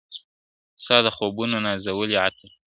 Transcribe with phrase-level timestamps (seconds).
[0.83, 2.49] ستا د خوبونو نازولي عطر..